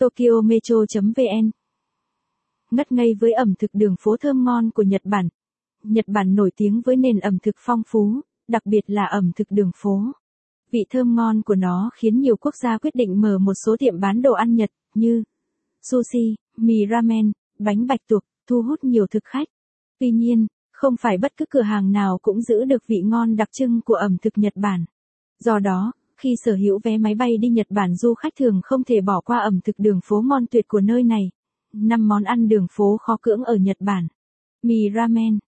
[0.00, 1.50] Tokyo Metro.vn
[2.70, 5.28] Ngất ngây với ẩm thực đường phố thơm ngon của Nhật Bản.
[5.82, 9.46] Nhật Bản nổi tiếng với nền ẩm thực phong phú, đặc biệt là ẩm thực
[9.50, 10.02] đường phố.
[10.70, 14.00] Vị thơm ngon của nó khiến nhiều quốc gia quyết định mở một số tiệm
[14.00, 15.22] bán đồ ăn Nhật, như
[15.82, 19.48] sushi, mì ramen, bánh bạch tuộc, thu hút nhiều thực khách.
[19.98, 23.48] Tuy nhiên, không phải bất cứ cửa hàng nào cũng giữ được vị ngon đặc
[23.52, 24.84] trưng của ẩm thực Nhật Bản.
[25.38, 28.84] Do đó, khi sở hữu vé máy bay đi Nhật Bản du khách thường không
[28.84, 31.30] thể bỏ qua ẩm thực đường phố ngon tuyệt của nơi này.
[31.72, 34.08] 5 món ăn đường phố khó cưỡng ở Nhật Bản.
[34.62, 35.38] Mì ramen.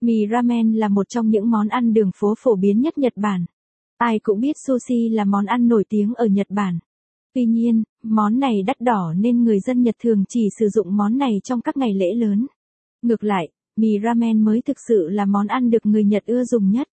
[0.00, 3.44] Mì ramen là một trong những món ăn đường phố phổ biến nhất Nhật Bản.
[3.96, 6.78] Ai cũng biết sushi là món ăn nổi tiếng ở Nhật Bản.
[7.34, 11.18] Tuy nhiên, món này đắt đỏ nên người dân Nhật thường chỉ sử dụng món
[11.18, 12.46] này trong các ngày lễ lớn.
[13.02, 16.70] Ngược lại, mì ramen mới thực sự là món ăn được người Nhật ưa dùng
[16.70, 16.88] nhất.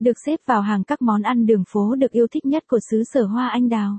[0.00, 3.02] Được xếp vào hàng các món ăn đường phố được yêu thích nhất của xứ
[3.04, 3.98] sở hoa anh đào.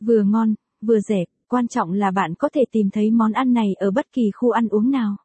[0.00, 0.54] Vừa ngon,
[0.86, 4.12] vừa rẻ, quan trọng là bạn có thể tìm thấy món ăn này ở bất
[4.12, 5.16] kỳ khu ăn uống nào.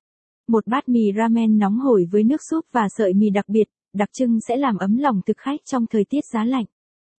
[0.48, 4.10] Một bát mì ramen nóng hổi với nước súp và sợi mì đặc biệt, đặc
[4.14, 6.66] trưng sẽ làm ấm lòng thực khách trong thời tiết giá lạnh.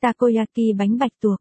[0.02, 1.40] Takoyaki bánh bạch tuộc.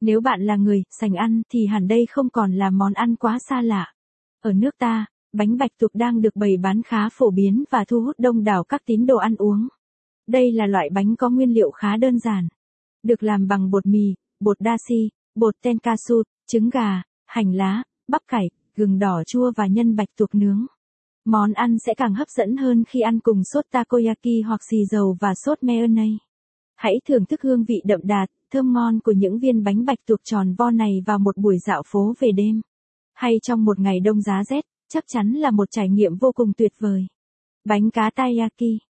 [0.00, 3.38] Nếu bạn là người sành ăn thì hẳn đây không còn là món ăn quá
[3.48, 3.92] xa lạ.
[4.40, 8.00] Ở nước ta, bánh bạch tuộc đang được bày bán khá phổ biến và thu
[8.00, 9.68] hút đông đảo các tín đồ ăn uống.
[10.28, 12.48] Đây là loại bánh có nguyên liệu khá đơn giản.
[13.02, 18.50] Được làm bằng bột mì, bột dashi, bột tenkasu, trứng gà, hành lá, bắp cải,
[18.76, 20.66] gừng đỏ chua và nhân bạch tuộc nướng.
[21.24, 25.16] Món ăn sẽ càng hấp dẫn hơn khi ăn cùng sốt takoyaki hoặc xì dầu
[25.20, 26.18] và sốt mayonnaise.
[26.76, 30.20] Hãy thưởng thức hương vị đậm đà, thơm ngon của những viên bánh bạch tuộc
[30.24, 32.60] tròn vo này vào một buổi dạo phố về đêm.
[33.14, 36.52] Hay trong một ngày đông giá rét, chắc chắn là một trải nghiệm vô cùng
[36.56, 37.06] tuyệt vời.
[37.64, 38.87] Bánh cá taiyaki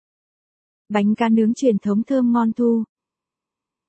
[0.89, 2.83] Bánh cá nướng truyền thống thơm ngon thu.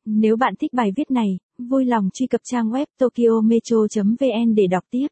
[0.05, 4.85] Nếu bạn thích bài viết này, vui lòng truy cập trang web tokyometro.vn để đọc
[4.91, 5.07] tiếp.